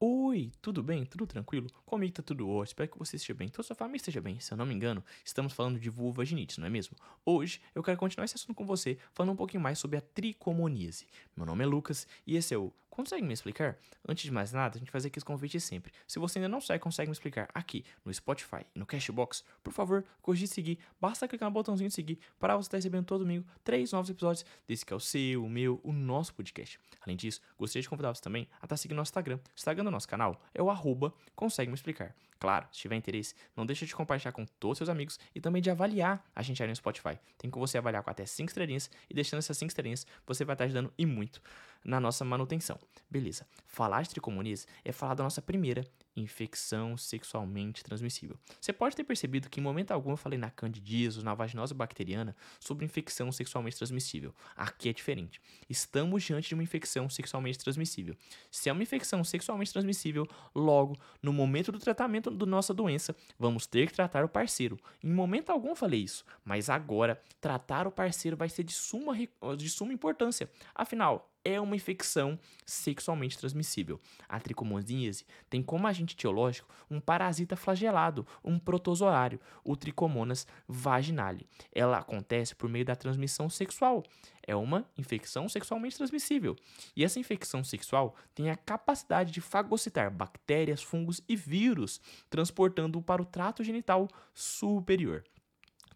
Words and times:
or 0.00 0.25
Oi, 0.36 0.52
tudo 0.60 0.82
bem? 0.82 1.06
Tudo 1.06 1.26
tranquilo? 1.26 1.66
Comigo 1.86 2.12
tá 2.12 2.22
tudo 2.22 2.46
ótimo, 2.46 2.64
espero 2.64 2.90
que 2.90 2.98
você 2.98 3.16
esteja 3.16 3.32
bem, 3.32 3.48
toda 3.48 3.62
sua 3.62 3.74
família 3.74 3.96
esteja 3.96 4.20
bem. 4.20 4.38
Se 4.38 4.52
eu 4.52 4.58
não 4.58 4.66
me 4.66 4.74
engano, 4.74 5.02
estamos 5.24 5.54
falando 5.54 5.80
de 5.80 5.88
vulvaginite, 5.88 6.60
não 6.60 6.66
é 6.66 6.70
mesmo? 6.70 6.94
Hoje 7.24 7.58
eu 7.74 7.82
quero 7.82 7.96
continuar 7.96 8.26
esse 8.26 8.34
assunto 8.34 8.54
com 8.54 8.66
você, 8.66 8.98
falando 9.14 9.32
um 9.32 9.36
pouquinho 9.36 9.62
mais 9.62 9.78
sobre 9.78 9.96
a 9.96 10.00
tricomoníase. 10.02 11.06
Meu 11.34 11.46
nome 11.46 11.64
é 11.64 11.66
Lucas 11.66 12.06
e 12.26 12.36
esse 12.36 12.52
é 12.52 12.58
o 12.58 12.70
Consegue 12.96 13.26
me 13.26 13.34
explicar? 13.34 13.76
Antes 14.08 14.24
de 14.24 14.30
mais 14.30 14.52
nada, 14.52 14.76
a 14.76 14.78
gente 14.78 14.90
fazer 14.90 15.08
aqui 15.08 15.18
os 15.18 15.22
convites 15.22 15.62
sempre. 15.62 15.92
Se 16.08 16.18
você 16.18 16.38
ainda 16.38 16.48
não 16.48 16.62
sabe, 16.62 16.80
consegue 16.80 17.10
me 17.10 17.12
explicar 17.12 17.46
aqui 17.52 17.84
no 18.02 18.12
Spotify 18.12 18.64
e 18.74 18.78
no 18.78 18.86
Cashbox, 18.86 19.44
por 19.62 19.70
favor, 19.70 20.02
cogite 20.22 20.54
seguir. 20.54 20.78
Basta 20.98 21.28
clicar 21.28 21.50
no 21.50 21.52
botãozinho 21.52 21.90
de 21.90 21.94
seguir 21.94 22.18
para 22.38 22.56
você 22.56 22.68
estar 22.68 22.78
recebendo 22.78 23.04
todo 23.04 23.20
domingo 23.20 23.46
três 23.62 23.92
novos 23.92 24.08
episódios 24.08 24.46
desse 24.66 24.86
que 24.86 24.94
é 24.94 24.96
o 24.96 25.00
seu, 25.00 25.44
o 25.44 25.50
meu, 25.50 25.78
o 25.84 25.92
nosso 25.92 26.32
podcast. 26.32 26.80
Além 27.02 27.18
disso, 27.18 27.42
gostaria 27.58 27.82
de 27.82 27.88
convidar 27.90 28.14
você 28.14 28.22
também 28.22 28.48
a 28.62 28.64
estar 28.64 28.78
seguindo 28.78 28.96
nosso 28.96 29.10
Instagram. 29.10 29.36
O 29.36 29.54
Instagram 29.54 29.84
do 29.84 29.90
nosso 29.90 30.08
canal 30.08 30.25
é 30.54 30.62
o 30.62 30.70
arroba 30.70 31.12
consegue 31.34 31.70
me 31.70 31.74
explicar. 31.74 32.14
Claro, 32.38 32.66
se 32.70 32.80
tiver 32.80 32.96
interesse, 32.96 33.34
não 33.56 33.64
deixe 33.64 33.86
de 33.86 33.94
compartilhar 33.94 34.32
com 34.32 34.44
todos 34.44 34.74
os 34.74 34.78
seus 34.78 34.88
amigos 34.88 35.18
e 35.34 35.40
também 35.40 35.62
de 35.62 35.70
avaliar 35.70 36.24
a 36.34 36.42
gente 36.42 36.62
aí 36.62 36.68
no 36.68 36.76
Spotify. 36.76 37.18
Tem 37.38 37.50
como 37.50 37.66
você 37.66 37.78
avaliar 37.78 38.02
com 38.02 38.10
até 38.10 38.26
5 38.26 38.48
estrelinhas 38.48 38.90
e 39.08 39.14
deixando 39.14 39.38
essas 39.38 39.56
5 39.56 39.70
estrelinhas, 39.70 40.06
você 40.26 40.44
vai 40.44 40.54
estar 40.54 40.64
ajudando 40.64 40.92
e 40.98 41.06
muito 41.06 41.40
na 41.84 41.98
nossa 41.98 42.24
manutenção. 42.24 42.78
Beleza. 43.10 43.46
Falar 43.66 44.02
de 44.02 44.10
tricomoníase 44.10 44.66
é 44.84 44.92
falar 44.92 45.14
da 45.14 45.24
nossa 45.24 45.40
primeira 45.40 45.86
infecção 46.16 46.96
sexualmente 46.96 47.84
transmissível. 47.84 48.36
Você 48.60 48.72
pode 48.72 48.96
ter 48.96 49.04
percebido 49.04 49.48
que 49.48 49.60
em 49.60 49.62
momento 49.62 49.92
algum 49.92 50.12
eu 50.12 50.16
falei 50.16 50.38
na 50.38 50.50
candidíase, 50.50 51.22
na 51.22 51.34
vaginose 51.34 51.74
bacteriana, 51.74 52.34
sobre 52.58 52.84
infecção 52.84 53.30
sexualmente 53.30 53.76
transmissível. 53.76 54.34
Aqui 54.56 54.88
é 54.88 54.92
diferente. 54.92 55.40
Estamos 55.68 56.24
diante 56.24 56.48
de 56.48 56.54
uma 56.54 56.62
infecção 56.62 57.08
sexualmente 57.08 57.58
transmissível. 57.58 58.16
Se 58.50 58.68
é 58.68 58.72
uma 58.72 58.82
infecção 58.82 59.22
sexualmente 59.22 59.72
transmissível, 59.72 60.26
logo, 60.54 60.96
no 61.22 61.32
momento 61.32 61.70
do 61.70 61.78
tratamento 61.78 62.30
da 62.30 62.46
nossa 62.46 62.72
doença, 62.72 63.14
vamos 63.38 63.66
ter 63.66 63.86
que 63.86 63.94
tratar 63.94 64.24
o 64.24 64.28
parceiro. 64.28 64.78
Em 65.02 65.12
momento 65.12 65.50
algum 65.50 65.68
eu 65.70 65.76
falei 65.76 66.00
isso, 66.00 66.24
mas 66.44 66.70
agora 66.70 67.20
tratar 67.40 67.86
o 67.86 67.92
parceiro 67.92 68.36
vai 68.36 68.48
ser 68.48 68.64
de 68.64 68.72
suma, 68.72 69.14
de 69.56 69.68
suma 69.68 69.92
importância. 69.92 70.50
Afinal, 70.74 71.30
é 71.46 71.60
uma 71.60 71.76
infecção 71.76 72.36
sexualmente 72.64 73.38
transmissível. 73.38 74.00
A 74.28 74.40
tricomoníase 74.40 75.24
tem 75.48 75.62
como 75.62 75.86
agente 75.86 76.16
etiológico 76.16 76.68
um 76.90 77.00
parasita 77.00 77.54
flagelado, 77.54 78.26
um 78.44 78.58
protozoário, 78.58 79.40
o 79.62 79.76
Trichomonas 79.76 80.44
vaginale. 80.66 81.46
Ela 81.72 81.98
acontece 81.98 82.56
por 82.56 82.68
meio 82.68 82.84
da 82.84 82.96
transmissão 82.96 83.48
sexual. 83.48 84.02
É 84.44 84.56
uma 84.56 84.84
infecção 84.98 85.48
sexualmente 85.48 85.96
transmissível. 85.96 86.56
E 86.96 87.04
essa 87.04 87.20
infecção 87.20 87.62
sexual 87.62 88.16
tem 88.34 88.50
a 88.50 88.56
capacidade 88.56 89.30
de 89.30 89.40
fagocitar 89.40 90.10
bactérias, 90.10 90.82
fungos 90.82 91.20
e 91.28 91.36
vírus, 91.36 92.00
transportando-o 92.28 93.02
para 93.02 93.22
o 93.22 93.24
trato 93.24 93.62
genital 93.62 94.08
superior. 94.34 95.22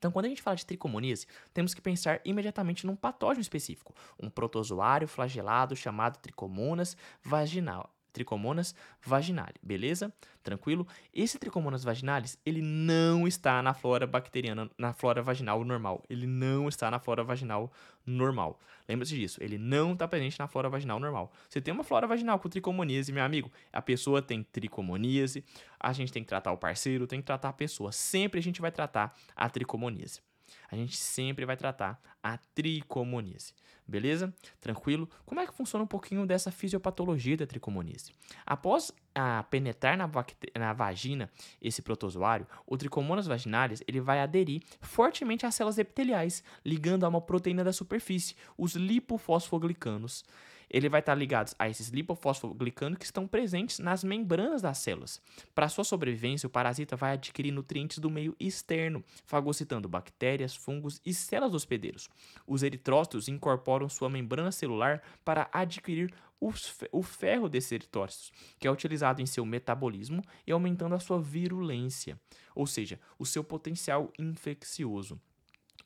Então, 0.00 0.10
quando 0.10 0.24
a 0.24 0.28
gente 0.30 0.40
fala 0.40 0.56
de 0.56 0.64
tricomoníase, 0.64 1.26
temos 1.52 1.74
que 1.74 1.80
pensar 1.82 2.22
imediatamente 2.24 2.86
num 2.86 2.96
patógeno 2.96 3.42
específico, 3.42 3.94
um 4.18 4.30
protozoário 4.30 5.06
flagelado 5.06 5.76
chamado 5.76 6.16
Trichomonas 6.16 6.96
vaginal, 7.22 7.94
Tricomonas 8.10 8.74
vaginale, 9.02 9.54
beleza? 9.62 10.12
Tranquilo? 10.42 10.86
Esse 11.12 11.38
Tricomonas 11.38 11.84
vaginalis, 11.84 12.38
ele 12.44 12.62
não 12.62 13.26
está 13.26 13.62
na 13.62 13.74
flora 13.74 14.06
bacteriana, 14.06 14.70
na 14.78 14.92
flora 14.92 15.22
vaginal 15.22 15.64
normal. 15.64 16.02
Ele 16.08 16.26
não 16.26 16.68
está 16.68 16.90
na 16.90 16.98
flora 16.98 17.22
vaginal 17.22 17.72
normal. 18.06 18.58
Lembre-se 18.88 19.14
disso, 19.14 19.42
ele 19.42 19.58
não 19.58 19.92
está 19.92 20.08
presente 20.08 20.38
na 20.38 20.48
flora 20.48 20.68
vaginal 20.68 20.98
normal. 20.98 21.32
Você 21.48 21.60
tem 21.60 21.72
uma 21.72 21.84
flora 21.84 22.06
vaginal 22.06 22.38
com 22.38 22.48
tricomoníase, 22.48 23.12
meu 23.12 23.24
amigo, 23.24 23.50
a 23.72 23.80
pessoa 23.80 24.20
tem 24.20 24.42
tricomoníase, 24.42 25.44
a 25.78 25.92
gente 25.92 26.12
tem 26.12 26.22
que 26.22 26.28
tratar 26.28 26.52
o 26.52 26.56
parceiro, 26.56 27.06
tem 27.06 27.20
que 27.20 27.26
tratar 27.26 27.50
a 27.50 27.52
pessoa. 27.52 27.92
Sempre 27.92 28.40
a 28.40 28.42
gente 28.42 28.60
vai 28.60 28.72
tratar 28.72 29.16
a 29.36 29.48
tricomoníase 29.48 30.20
a 30.70 30.76
gente 30.76 30.96
sempre 30.96 31.44
vai 31.44 31.56
tratar 31.56 32.00
a 32.22 32.36
tricomoníase. 32.36 33.54
Beleza? 33.86 34.32
Tranquilo? 34.60 35.08
Como 35.26 35.40
é 35.40 35.46
que 35.46 35.52
funciona 35.52 35.82
um 35.82 35.86
pouquinho 35.86 36.24
dessa 36.24 36.52
fisiopatologia 36.52 37.36
da 37.36 37.46
tricomoníase? 37.46 38.12
Após 38.46 38.92
a 39.12 39.42
penetrar 39.42 39.98
na, 39.98 40.08
na, 40.56 40.72
vagina 40.72 41.28
esse 41.60 41.82
protozoário, 41.82 42.46
o 42.64 42.76
tricomonas 42.76 43.26
vaginalis 43.26 43.82
ele 43.88 44.00
vai 44.00 44.20
aderir 44.20 44.62
fortemente 44.80 45.44
às 45.44 45.56
células 45.56 45.76
epiteliais, 45.76 46.44
ligando 46.64 47.02
a 47.04 47.08
uma 47.08 47.20
proteína 47.20 47.64
da 47.64 47.72
superfície, 47.72 48.36
os 48.56 48.76
lipofosfoglicanos 48.76 50.24
ele 50.70 50.88
vai 50.88 51.00
estar 51.00 51.14
ligado 51.14 51.54
a 51.58 51.68
esses 51.68 51.88
lipofosfoglicanos 51.88 52.98
que 52.98 53.04
estão 53.04 53.26
presentes 53.26 53.78
nas 53.78 54.04
membranas 54.04 54.62
das 54.62 54.78
células. 54.78 55.20
Para 55.54 55.68
sua 55.68 55.84
sobrevivência, 55.84 56.46
o 56.46 56.50
parasita 56.50 56.96
vai 56.96 57.12
adquirir 57.12 57.50
nutrientes 57.50 57.98
do 57.98 58.08
meio 58.08 58.36
externo, 58.38 59.04
fagocitando 59.26 59.88
bactérias, 59.88 60.54
fungos 60.54 61.00
e 61.04 61.12
células 61.12 61.54
hospedeiros. 61.54 62.08
Os 62.46 62.62
eritrócitos 62.62 63.28
incorporam 63.28 63.88
sua 63.88 64.08
membrana 64.08 64.52
celular 64.52 65.02
para 65.24 65.48
adquirir 65.52 66.14
o 66.40 67.02
ferro 67.02 67.48
desses 67.48 67.72
eritrócitos, 67.72 68.32
que 68.58 68.66
é 68.66 68.70
utilizado 68.70 69.20
em 69.20 69.26
seu 69.26 69.44
metabolismo 69.44 70.22
e 70.46 70.52
aumentando 70.52 70.94
a 70.94 71.00
sua 71.00 71.20
virulência, 71.20 72.18
ou 72.54 72.66
seja, 72.66 72.98
o 73.18 73.26
seu 73.26 73.44
potencial 73.44 74.10
infeccioso. 74.18 75.20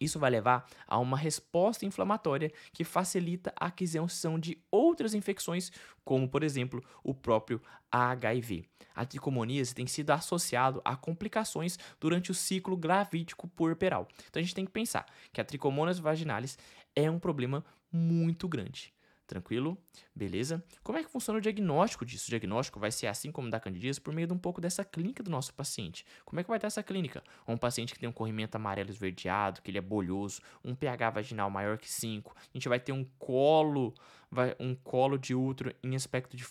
Isso 0.00 0.18
vai 0.18 0.30
levar 0.30 0.66
a 0.86 0.98
uma 0.98 1.16
resposta 1.16 1.86
inflamatória 1.86 2.52
que 2.72 2.84
facilita 2.84 3.52
a 3.58 3.66
aquisição 3.66 4.38
de 4.38 4.58
outras 4.70 5.14
infecções, 5.14 5.70
como 6.04 6.28
por 6.28 6.42
exemplo 6.42 6.82
o 7.02 7.14
próprio 7.14 7.60
HIV. 7.90 8.64
A 8.94 9.04
tricomoníase 9.04 9.74
tem 9.74 9.86
sido 9.86 10.10
associado 10.10 10.80
a 10.84 10.96
complicações 10.96 11.78
durante 12.00 12.30
o 12.30 12.34
ciclo 12.34 12.76
gravídico 12.76 13.48
puerperal. 13.48 14.08
Então 14.28 14.40
a 14.40 14.42
gente 14.42 14.54
tem 14.54 14.64
que 14.64 14.72
pensar 14.72 15.06
que 15.32 15.40
a 15.40 15.44
tricomonas 15.44 15.98
vaginalis 15.98 16.58
é 16.94 17.10
um 17.10 17.18
problema 17.18 17.64
muito 17.90 18.48
grande. 18.48 18.92
Tranquilo? 19.26 19.78
Beleza? 20.14 20.62
Como 20.82 20.98
é 20.98 21.02
que 21.02 21.10
funciona 21.10 21.38
o 21.38 21.42
diagnóstico 21.42 22.04
disso? 22.04 22.26
O 22.26 22.30
diagnóstico 22.30 22.78
vai 22.78 22.92
ser 22.92 23.06
assim 23.06 23.32
como 23.32 23.48
da 23.48 23.58
candidíase 23.58 23.98
por 23.98 24.12
meio 24.12 24.26
de 24.26 24.34
um 24.34 24.38
pouco 24.38 24.60
dessa 24.60 24.84
clínica 24.84 25.22
do 25.22 25.30
nosso 25.30 25.54
paciente. 25.54 26.04
Como 26.26 26.38
é 26.38 26.42
que 26.42 26.48
vai 26.48 26.58
estar 26.58 26.66
essa 26.66 26.82
clínica? 26.82 27.22
Um 27.48 27.56
paciente 27.56 27.94
que 27.94 27.98
tem 28.00 28.08
um 28.08 28.12
corrimento 28.12 28.56
amarelo 28.56 28.90
esverdeado, 28.90 29.62
que 29.62 29.70
ele 29.70 29.78
é 29.78 29.80
bolhoso, 29.80 30.42
um 30.62 30.74
pH 30.74 31.10
vaginal 31.10 31.48
maior 31.48 31.78
que 31.78 31.90
5. 31.90 32.34
A 32.36 32.42
gente 32.52 32.68
vai 32.68 32.78
ter 32.78 32.92
um 32.92 33.04
colo, 33.18 33.94
vai, 34.30 34.54
um 34.60 34.74
colo 34.74 35.16
de 35.16 35.34
útero 35.34 35.74
em 35.82 35.96
aspecto 35.96 36.36
de 36.36 36.44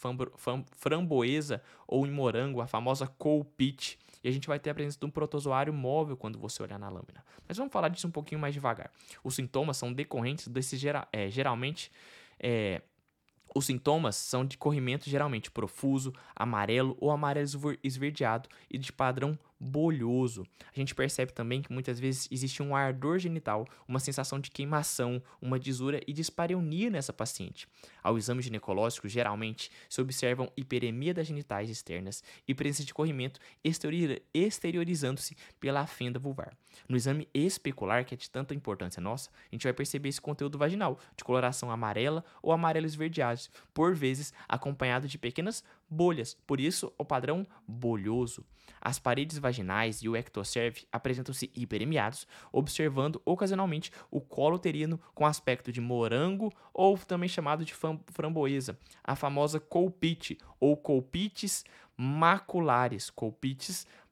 framboesa 0.71 1.61
ou 1.87 2.07
em 2.07 2.11
morango, 2.11 2.59
a 2.59 2.65
famosa 2.65 3.05
colpite. 3.05 3.99
E 4.23 4.27
a 4.27 4.31
gente 4.31 4.47
vai 4.47 4.57
ter 4.57 4.71
a 4.71 4.73
presença 4.73 4.97
de 4.97 5.05
um 5.05 5.11
protozoário 5.11 5.73
móvel 5.73 6.17
quando 6.17 6.39
você 6.39 6.63
olhar 6.63 6.79
na 6.79 6.87
lâmina. 6.87 7.23
Mas 7.47 7.57
vamos 7.57 7.73
falar 7.73 7.89
disso 7.89 8.07
um 8.07 8.11
pouquinho 8.11 8.39
mais 8.39 8.53
devagar. 8.53 8.89
Os 9.23 9.35
sintomas 9.35 9.77
são 9.77 9.91
decorrentes 9.91 10.47
desse 10.47 10.77
é, 11.11 11.29
geralmente 11.29 11.91
é, 12.39 12.81
os 13.55 13.65
sintomas 13.65 14.15
são 14.15 14.43
de 14.45 14.57
corrimento 14.57 15.09
geralmente 15.09 15.51
profuso, 15.51 16.13
amarelo 16.35 16.97
ou 16.99 17.11
amarelo 17.11 17.47
esverdeado 17.83 18.49
e 18.69 18.77
de 18.77 18.91
padrão 18.91 19.37
bolhoso. 19.59 20.45
A 20.75 20.79
gente 20.79 20.93
percebe 20.93 21.31
também 21.31 21.61
que 21.61 21.71
muitas 21.71 21.99
vezes 21.99 22.27
existe 22.31 22.61
um 22.61 22.75
ardor 22.75 23.19
genital, 23.19 23.67
uma 23.87 23.99
sensação 23.99 24.39
de 24.39 24.51
queimação, 24.51 25.21
uma 25.41 25.59
disura 25.59 26.01
e 26.07 26.13
dispareunia 26.13 26.89
nessa 26.89 27.13
paciente. 27.13 27.67
Ao 28.01 28.17
exame 28.17 28.41
ginecológico, 28.41 29.07
geralmente 29.07 29.71
se 29.89 30.01
observam 30.01 30.51
hiperemia 30.57 31.13
das 31.13 31.27
genitais 31.27 31.69
externas 31.69 32.23
e 32.47 32.53
presença 32.53 32.83
de 32.83 32.93
corrimento 32.93 33.39
exteriorizando-se 34.33 35.35
pela 35.59 35.85
fenda 35.87 36.19
vulvar. 36.19 36.55
No 36.89 36.97
exame 36.97 37.27
especular, 37.33 38.03
que 38.03 38.15
é 38.15 38.17
de 38.17 38.29
tanta 38.29 38.53
importância 38.53 39.01
nossa, 39.01 39.29
a 39.29 39.55
gente 39.55 39.63
vai 39.63 39.73
perceber 39.73 40.09
esse 40.09 40.21
conteúdo 40.21 40.57
vaginal, 40.57 40.99
de 41.15 41.23
coloração 41.23 41.69
amarela 41.71 42.23
ou 42.41 42.51
amarelo 42.51 42.85
esverdeado, 42.85 43.23
por 43.73 43.95
vezes 43.95 44.33
acompanhado 44.47 45.07
de 45.07 45.17
pequenas 45.17 45.63
bolhas, 45.89 46.33
por 46.47 46.59
isso 46.59 46.91
o 46.97 47.05
padrão 47.05 47.45
bolhoso. 47.67 48.45
As 48.81 48.99
paredes 48.99 49.37
vaginais 49.37 50.01
e 50.03 50.09
o 50.09 50.15
ectocerve 50.15 50.85
apresentam-se 50.91 51.49
hiperemiados, 51.55 52.27
observando 52.51 53.21
ocasionalmente 53.23 53.91
o 54.11 54.19
colo 54.19 54.57
uterino 54.57 54.99
com 55.13 55.25
aspecto 55.25 55.71
de 55.71 55.79
morango 55.79 56.51
ou 56.73 56.97
também 56.97 57.29
chamado 57.29 57.63
de 57.63 57.73
framboesa, 57.73 58.77
a 59.03 59.15
famosa 59.15 59.59
colpite 59.59 60.37
ou 60.59 60.75
colpites 60.75 61.63
maculares, 61.95 63.09
colpites 63.09 63.85
maculares 63.85 64.02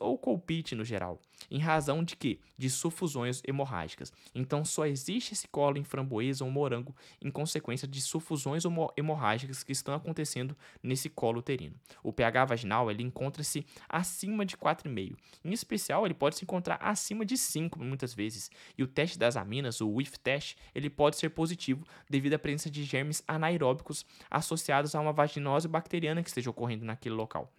ou 0.00 0.16
colpite 0.16 0.74
no 0.74 0.84
geral, 0.84 1.20
em 1.50 1.58
razão 1.58 2.04
de 2.04 2.16
que? 2.16 2.40
De 2.56 2.70
sufusões 2.70 3.42
hemorrágicas. 3.46 4.12
Então 4.34 4.64
só 4.64 4.86
existe 4.86 5.32
esse 5.32 5.48
colo 5.48 5.78
em 5.78 5.84
framboesa 5.84 6.44
ou 6.44 6.50
morango 6.50 6.94
em 7.20 7.30
consequência 7.30 7.86
de 7.86 8.00
sufusões 8.00 8.64
hemorrágicas 8.96 9.62
que 9.62 9.72
estão 9.72 9.94
acontecendo 9.94 10.56
nesse 10.82 11.08
colo 11.08 11.38
uterino. 11.38 11.74
O 12.02 12.12
pH 12.12 12.44
vaginal 12.44 12.90
ele 12.90 13.02
encontra-se 13.02 13.66
acima 13.88 14.44
de 14.44 14.56
4,5. 14.56 15.16
Em 15.44 15.52
especial, 15.52 16.04
ele 16.04 16.14
pode 16.14 16.36
se 16.36 16.44
encontrar 16.44 16.78
acima 16.80 17.24
de 17.24 17.36
5 17.36 17.78
muitas 17.78 18.14
vezes. 18.14 18.50
E 18.76 18.82
o 18.82 18.86
teste 18.86 19.18
das 19.18 19.36
aminas, 19.36 19.80
o 19.80 19.88
WIF 19.88 20.18
test, 20.18 20.56
ele 20.74 20.90
pode 20.90 21.16
ser 21.16 21.30
positivo 21.30 21.86
devido 22.08 22.34
à 22.34 22.38
presença 22.38 22.70
de 22.70 22.84
germes 22.84 23.22
anaeróbicos 23.26 24.04
associados 24.30 24.94
a 24.94 25.00
uma 25.00 25.12
vaginose 25.12 25.68
bacteriana 25.68 26.22
que 26.22 26.28
esteja 26.28 26.50
ocorrendo 26.50 26.84
naquele 26.84 27.14
local. 27.14 27.52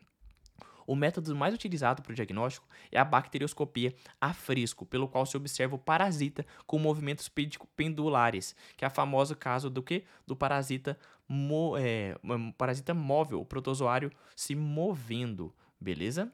O 0.89 0.95
método 0.95 1.35
mais 1.35 1.53
utilizado 1.53 2.01
para 2.01 2.11
o 2.11 2.15
diagnóstico 2.15 2.67
é 2.91 2.99
a 2.99 3.05
bacterioscopia 3.05 3.93
a 4.19 4.33
fresco, 4.33 4.87
pelo 4.87 5.07
qual 5.07 5.23
se 5.23 5.37
observa 5.37 5.75
o 5.75 5.77
parasita 5.77 6.43
com 6.65 6.79
movimentos 6.79 7.29
pendulares, 7.75 8.55
que 8.75 8.83
é 8.83 8.87
a 8.87 8.89
famosa 8.89 9.35
caso 9.35 9.69
do 9.69 9.83
que? 9.83 10.03
Do 10.25 10.35
parasita, 10.35 10.97
mo, 11.27 11.77
é, 11.77 12.15
parasita 12.57 12.91
móvel, 12.91 13.39
o 13.39 13.45
protozoário 13.45 14.11
se 14.35 14.55
movendo, 14.55 15.53
beleza? 15.79 16.33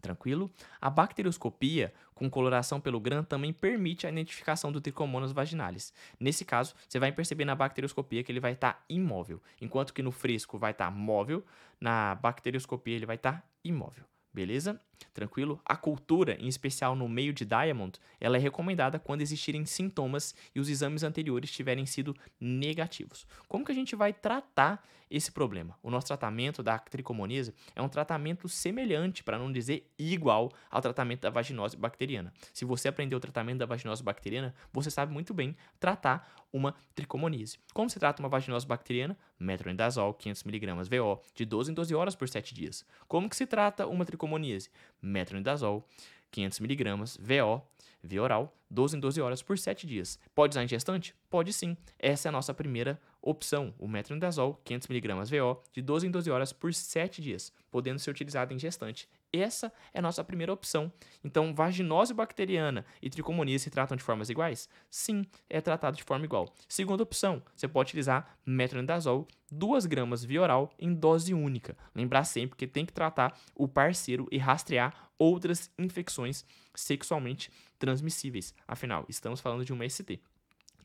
Tranquilo? 0.00 0.50
A 0.80 0.88
bacterioscopia 0.88 1.92
com 2.14 2.28
coloração 2.28 2.80
pelo 2.80 3.00
GRAM 3.00 3.22
também 3.22 3.52
permite 3.52 4.06
a 4.06 4.10
identificação 4.10 4.72
do 4.72 4.80
tricomonas 4.80 5.32
vaginalis. 5.32 5.92
Nesse 6.18 6.44
caso, 6.44 6.74
você 6.88 6.98
vai 6.98 7.12
perceber 7.12 7.44
na 7.44 7.54
bacterioscopia 7.54 8.22
que 8.22 8.32
ele 8.32 8.40
vai 8.40 8.52
estar 8.52 8.72
tá 8.72 8.84
imóvel, 8.88 9.40
enquanto 9.60 9.92
que 9.92 10.02
no 10.02 10.10
fresco 10.10 10.58
vai 10.58 10.72
estar 10.72 10.86
tá 10.86 10.90
móvel, 10.90 11.44
na 11.80 12.14
bacterioscopia 12.14 12.96
ele 12.96 13.06
vai 13.06 13.16
estar 13.16 13.32
tá 13.32 13.42
imóvel. 13.64 14.04
Beleza? 14.32 14.80
Tranquilo? 15.12 15.60
A 15.64 15.76
cultura, 15.76 16.36
em 16.40 16.48
especial 16.48 16.94
no 16.94 17.08
meio 17.08 17.32
de 17.32 17.44
Diamond, 17.44 17.98
ela 18.20 18.36
é 18.36 18.40
recomendada 18.40 18.98
quando 18.98 19.22
existirem 19.22 19.64
sintomas 19.64 20.34
e 20.54 20.60
os 20.60 20.68
exames 20.68 21.02
anteriores 21.02 21.50
tiverem 21.50 21.86
sido 21.86 22.16
negativos. 22.40 23.26
Como 23.48 23.64
que 23.64 23.72
a 23.72 23.74
gente 23.74 23.96
vai 23.96 24.12
tratar 24.12 24.82
esse 25.10 25.32
problema? 25.32 25.78
O 25.82 25.90
nosso 25.90 26.06
tratamento 26.06 26.62
da 26.62 26.78
tricomoníase 26.78 27.54
é 27.74 27.80
um 27.80 27.88
tratamento 27.88 28.48
semelhante, 28.48 29.24
para 29.24 29.38
não 29.38 29.50
dizer 29.50 29.90
igual, 29.98 30.52
ao 30.70 30.80
tratamento 30.80 31.22
da 31.22 31.30
vaginose 31.30 31.76
bacteriana. 31.76 32.32
Se 32.52 32.64
você 32.64 32.88
aprendeu 32.88 33.16
o 33.16 33.20
tratamento 33.20 33.58
da 33.58 33.66
vaginose 33.66 34.02
bacteriana, 34.02 34.54
você 34.72 34.90
sabe 34.90 35.12
muito 35.12 35.32
bem 35.32 35.56
tratar 35.80 36.30
uma 36.52 36.74
tricomoníase. 36.94 37.58
Como 37.74 37.90
se 37.90 37.98
trata 37.98 38.22
uma 38.22 38.28
vaginose 38.28 38.66
bacteriana? 38.66 39.16
Metronidazol 39.38 40.14
500mg 40.14 40.88
VO 40.88 41.20
de 41.34 41.44
12 41.44 41.70
em 41.70 41.74
12 41.74 41.94
horas 41.94 42.16
por 42.16 42.28
7 42.28 42.54
dias. 42.54 42.84
Como 43.06 43.28
que 43.28 43.36
se 43.36 43.46
trata 43.46 43.86
uma 43.86 44.04
tricomoníase? 44.04 44.70
Metronidazol 45.00 45.86
500mg 46.32 47.18
VO 47.20 47.62
via 48.02 48.22
oral 48.22 48.54
12 48.70 48.96
em 48.96 49.00
12 49.00 49.20
horas 49.20 49.42
por 49.42 49.58
7 49.58 49.86
dias. 49.86 50.18
Pode 50.34 50.52
usar 50.52 50.64
em 50.64 50.68
gestante? 50.68 51.14
Pode 51.30 51.52
sim. 51.52 51.76
Essa 51.98 52.28
é 52.28 52.30
a 52.30 52.32
nossa 52.32 52.52
primeira 52.52 53.00
opção, 53.20 53.74
o 53.78 53.88
metronidazol 53.88 54.60
500mg 54.64 55.24
VO 55.24 55.62
de 55.72 55.82
12 55.82 56.06
em 56.06 56.10
12 56.10 56.30
horas 56.30 56.52
por 56.52 56.72
7 56.72 57.20
dias, 57.20 57.52
podendo 57.70 57.98
ser 57.98 58.10
utilizado 58.10 58.54
em 58.54 58.58
gestante. 58.58 59.08
Essa 59.32 59.72
é 59.92 59.98
a 59.98 60.02
nossa 60.02 60.24
primeira 60.24 60.52
opção. 60.52 60.90
Então, 61.22 61.54
vaginose 61.54 62.14
bacteriana 62.14 62.84
e 63.02 63.10
tricomonia 63.10 63.58
se 63.58 63.68
tratam 63.70 63.96
de 63.96 64.02
formas 64.02 64.30
iguais? 64.30 64.68
Sim, 64.90 65.26
é 65.50 65.60
tratado 65.60 65.96
de 65.96 66.02
forma 66.02 66.24
igual. 66.24 66.54
Segunda 66.66 67.02
opção, 67.02 67.42
você 67.54 67.68
pode 67.68 67.88
utilizar 67.88 68.38
metronidazol 68.46 69.28
2 69.50 69.84
gramas 69.86 70.24
via 70.24 70.40
oral 70.40 70.70
em 70.78 70.94
dose 70.94 71.34
única. 71.34 71.76
Lembrar 71.94 72.24
sempre 72.24 72.56
que 72.56 72.66
tem 72.66 72.86
que 72.86 72.92
tratar 72.92 73.38
o 73.54 73.68
parceiro 73.68 74.26
e 74.30 74.38
rastrear 74.38 75.10
outras 75.18 75.70
infecções 75.78 76.44
sexualmente 76.74 77.50
transmissíveis. 77.78 78.54
Afinal, 78.66 79.04
estamos 79.08 79.40
falando 79.40 79.64
de 79.64 79.72
uma 79.72 79.88
ST. 79.88 80.20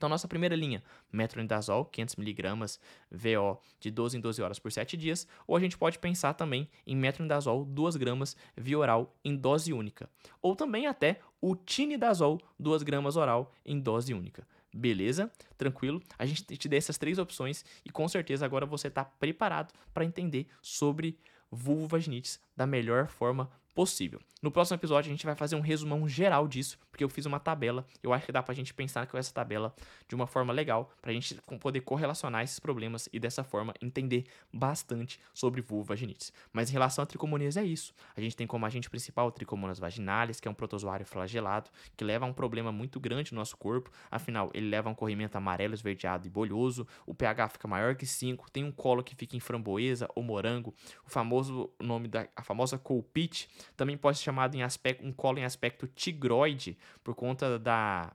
Então, 0.03 0.09
nossa 0.09 0.27
primeira 0.27 0.53
linha, 0.53 0.83
metronidazol, 1.13 1.85
500mg 1.85 2.77
VO 3.09 3.57
de 3.79 3.89
12 3.89 4.17
em 4.17 4.19
12 4.19 4.41
horas 4.41 4.59
por 4.59 4.69
7 4.69 4.97
dias, 4.97 5.25
ou 5.47 5.55
a 5.55 5.61
gente 5.61 5.77
pode 5.77 5.97
pensar 5.97 6.33
também 6.33 6.69
em 6.85 6.93
metronidazol 6.93 7.63
2 7.63 7.95
gramas 7.95 8.35
via 8.53 8.77
oral 8.77 9.15
em 9.23 9.33
dose 9.33 9.71
única, 9.71 10.09
ou 10.41 10.57
também 10.57 10.87
até 10.87 11.21
o 11.39 11.55
tinidazol 11.55 12.37
2 12.59 12.83
gramas 12.83 13.15
oral 13.15 13.53
em 13.65 13.79
dose 13.79 14.13
única. 14.13 14.45
Beleza? 14.75 15.31
Tranquilo? 15.57 16.01
A 16.19 16.25
gente 16.25 16.43
te 16.57 16.67
dá 16.67 16.75
essas 16.75 16.97
três 16.97 17.17
opções 17.17 17.63
e 17.85 17.89
com 17.89 18.05
certeza 18.09 18.45
agora 18.45 18.65
você 18.65 18.89
está 18.89 19.05
preparado 19.05 19.71
para 19.93 20.03
entender 20.03 20.47
sobre 20.61 21.17
vulvovaginites 21.49 22.41
da 22.57 22.67
melhor 22.67 23.07
forma 23.07 23.49
possível. 23.73 24.19
No 24.41 24.51
próximo 24.51 24.75
episódio 24.75 25.09
a 25.09 25.13
gente 25.13 25.25
vai 25.25 25.35
fazer 25.35 25.55
um 25.55 25.61
resumão 25.61 26.07
geral 26.07 26.47
disso, 26.47 26.77
porque 26.91 27.03
eu 27.03 27.09
fiz 27.09 27.25
uma 27.25 27.39
tabela. 27.39 27.85
Eu 28.03 28.13
acho 28.13 28.25
que 28.25 28.31
dá 28.31 28.43
pra 28.43 28.53
gente 28.53 28.73
pensar 28.73 29.07
com 29.07 29.17
essa 29.17 29.33
tabela 29.33 29.73
de 30.07 30.13
uma 30.13 30.27
forma 30.27 30.51
legal, 30.51 30.91
pra 31.01 31.13
gente 31.13 31.39
poder 31.61 31.79
correlacionar 31.81 32.43
esses 32.43 32.59
problemas 32.59 33.07
e 33.13 33.19
dessa 33.19 33.43
forma 33.43 33.73
entender 33.81 34.25
bastante 34.51 35.19
sobre 35.33 35.61
vulvaginites. 35.61 36.33
Mas 36.51 36.69
em 36.69 36.73
relação 36.73 37.03
a 37.03 37.05
tricomonias 37.05 37.55
é 37.55 37.63
isso. 37.63 37.93
A 38.15 38.19
gente 38.19 38.35
tem 38.35 38.45
como 38.45 38.65
agente 38.65 38.89
principal 38.89 39.27
o 39.27 39.31
tricomonas 39.31 39.79
vaginalis, 39.79 40.41
que 40.41 40.47
é 40.47 40.51
um 40.51 40.53
protozoário 40.53 41.05
flagelado, 41.05 41.69
que 41.95 42.03
leva 42.03 42.25
a 42.25 42.27
um 42.27 42.33
problema 42.33 42.71
muito 42.71 42.99
grande 42.99 43.31
no 43.31 43.39
nosso 43.39 43.55
corpo. 43.55 43.89
Afinal, 44.11 44.51
ele 44.53 44.69
leva 44.69 44.89
a 44.89 44.91
um 44.91 44.95
corrimento 44.95 45.37
amarelo, 45.37 45.73
esverdeado 45.73 46.27
e 46.27 46.29
bolhoso. 46.29 46.85
O 47.05 47.13
pH 47.13 47.47
fica 47.49 47.67
maior 47.67 47.95
que 47.95 48.05
5, 48.05 48.51
tem 48.51 48.63
um 48.63 48.71
colo 48.71 49.01
que 49.03 49.15
fica 49.15 49.37
em 49.37 49.39
framboesa 49.39 50.09
ou 50.15 50.21
morango. 50.21 50.73
O 51.05 51.09
famoso 51.09 51.69
nome 51.79 52.09
da 52.09 52.27
a 52.35 52.43
famosa 52.43 52.77
colpite 52.77 53.47
também 53.75 53.97
pode 53.97 54.17
ser 54.17 54.25
chamado 54.25 54.55
em 54.55 54.63
aspecto, 54.63 55.05
um 55.05 55.11
colo 55.11 55.39
em 55.39 55.45
aspecto 55.45 55.87
tigroide, 55.87 56.77
por 57.03 57.15
conta 57.15 57.57
da 57.57 58.11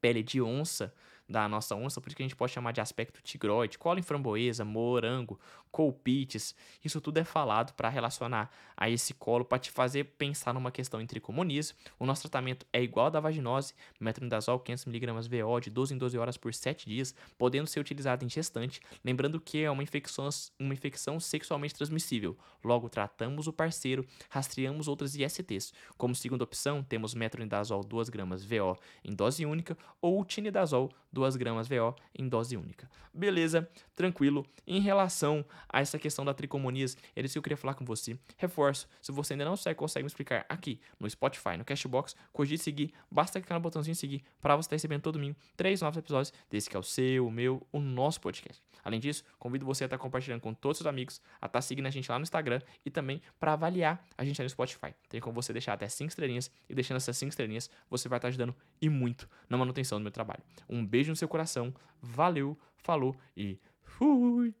pele 0.00 0.22
de 0.22 0.40
onça 0.40 0.92
da 1.28 1.48
nossa 1.48 1.74
onça, 1.74 2.00
por 2.00 2.08
isso 2.08 2.16
que 2.16 2.22
a 2.22 2.26
gente 2.26 2.36
pode 2.36 2.52
chamar 2.52 2.72
de 2.72 2.80
aspecto 2.80 3.20
tigroide, 3.22 3.78
colo 3.78 3.98
em 3.98 4.02
framboesa, 4.02 4.64
morango, 4.64 5.38
colpites, 5.70 6.54
isso 6.84 7.00
tudo 7.00 7.18
é 7.18 7.24
falado 7.24 7.74
para 7.74 7.88
relacionar 7.88 8.50
a 8.76 8.88
esse 8.88 9.12
colo, 9.12 9.44
para 9.44 9.58
te 9.58 9.70
fazer 9.70 10.04
pensar 10.16 10.54
numa 10.54 10.70
questão 10.70 11.00
em 11.00 11.06
tricomoníase. 11.06 11.74
O 11.98 12.06
nosso 12.06 12.22
tratamento 12.22 12.64
é 12.72 12.82
igual 12.82 13.10
da 13.10 13.20
vaginose, 13.20 13.74
metronidazol 14.00 14.58
500mg 14.60 15.28
VO 15.28 15.60
de 15.60 15.68
12 15.68 15.94
em 15.94 15.98
12 15.98 16.16
horas 16.16 16.36
por 16.36 16.54
7 16.54 16.86
dias, 16.86 17.14
podendo 17.36 17.66
ser 17.66 17.80
utilizado 17.80 18.24
em 18.24 18.28
gestante, 18.28 18.80
lembrando 19.04 19.40
que 19.40 19.62
é 19.62 19.70
uma 19.70 19.82
infecção, 19.82 20.28
uma 20.58 20.72
infecção 20.72 21.20
sexualmente 21.20 21.74
transmissível. 21.74 22.38
Logo, 22.64 22.88
tratamos 22.88 23.46
o 23.46 23.52
parceiro, 23.52 24.06
rastreamos 24.30 24.88
outras 24.88 25.14
ISTs. 25.14 25.72
Como 25.98 26.14
segunda 26.14 26.44
opção, 26.44 26.82
temos 26.82 27.14
metronidazol 27.14 27.84
2 27.84 28.08
gramas 28.08 28.44
VO 28.44 28.78
em 29.04 29.14
dose 29.14 29.44
única 29.44 29.76
ou 30.00 30.24
tinidazol 30.24 30.90
2 31.16 31.36
gramas 31.36 31.66
VO 31.66 31.96
em 32.14 32.28
dose 32.28 32.58
única. 32.58 32.86
Beleza, 33.12 33.66
tranquilo. 33.94 34.44
Em 34.66 34.78
relação 34.78 35.42
a 35.66 35.80
essa 35.80 35.98
questão 35.98 36.26
da 36.26 36.34
tricomonias, 36.34 36.94
era 37.16 37.24
isso 37.24 37.32
que 37.32 37.38
eu 37.38 37.42
queria 37.42 37.56
falar 37.56 37.72
com 37.72 37.86
você. 37.86 38.18
Reforço, 38.36 38.86
se 39.00 39.10
você 39.10 39.32
ainda 39.32 39.46
não 39.46 39.56
segue, 39.56 39.78
consegue 39.78 40.04
me 40.04 40.08
explicar 40.08 40.44
aqui 40.46 40.78
no 41.00 41.08
Spotify, 41.08 41.56
no 41.56 41.64
Cashbox, 41.64 42.14
cogite 42.30 42.62
seguir, 42.62 42.92
basta 43.10 43.40
clicar 43.40 43.56
no 43.56 43.62
botãozinho 43.62 43.96
seguir 43.96 44.22
para 44.42 44.54
você 44.54 44.66
estar 44.66 44.76
recebendo 44.76 45.00
todo 45.00 45.14
domingo 45.14 45.36
três 45.56 45.80
novos 45.80 45.96
episódios 45.96 46.34
desse 46.50 46.68
que 46.68 46.76
é 46.76 46.78
o 46.78 46.82
seu, 46.82 47.26
o 47.26 47.30
meu, 47.30 47.66
o 47.72 47.80
nosso 47.80 48.20
podcast. 48.20 48.62
Além 48.84 49.00
disso, 49.00 49.24
convido 49.38 49.64
você 49.64 49.84
a 49.84 49.86
estar 49.86 49.98
compartilhando 49.98 50.42
com 50.42 50.52
todos 50.52 50.76
os 50.76 50.84
seus 50.84 50.86
amigos, 50.86 51.20
a 51.40 51.46
estar 51.46 51.62
seguindo 51.62 51.86
a 51.86 51.90
gente 51.90 52.08
lá 52.10 52.18
no 52.18 52.22
Instagram 52.22 52.60
e 52.84 52.90
também 52.90 53.22
para 53.40 53.54
avaliar 53.54 54.04
a 54.16 54.24
gente 54.24 54.40
aí 54.40 54.44
no 54.44 54.50
Spotify. 54.50 54.94
Tem 55.08 55.20
como 55.20 55.34
você 55.34 55.52
deixar 55.52 55.72
até 55.72 55.88
5 55.88 56.08
estrelinhas 56.08 56.50
e 56.68 56.74
deixando 56.74 56.98
essas 56.98 57.16
5 57.16 57.30
estrelinhas, 57.30 57.70
você 57.90 58.08
vai 58.08 58.18
estar 58.18 58.28
ajudando 58.28 58.54
e 58.80 58.88
muito 58.88 59.28
na 59.48 59.56
manutenção 59.56 59.98
do 59.98 60.02
meu 60.02 60.12
trabalho. 60.12 60.42
Um 60.68 60.84
beijo 61.06 61.12
no 61.12 61.16
seu 61.16 61.28
coração, 61.28 61.72
valeu, 62.02 62.58
falou 62.76 63.14
e 63.36 63.58
fui! 63.82 64.54